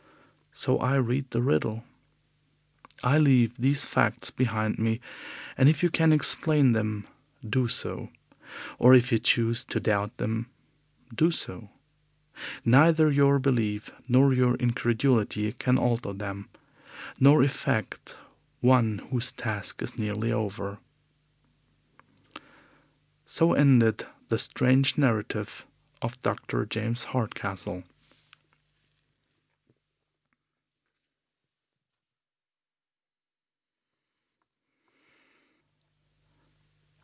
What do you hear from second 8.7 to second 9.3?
or if you